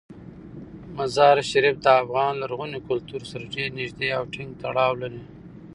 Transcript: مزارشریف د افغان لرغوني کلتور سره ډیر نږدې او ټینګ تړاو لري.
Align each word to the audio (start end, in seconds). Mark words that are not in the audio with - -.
مزارشریف 0.97 1.75
د 1.81 1.87
افغان 2.01 2.33
لرغوني 2.41 2.79
کلتور 2.89 3.21
سره 3.31 3.51
ډیر 3.55 3.69
نږدې 3.79 4.07
او 4.17 4.23
ټینګ 4.33 4.51
تړاو 4.63 4.93
لري. 5.01 5.21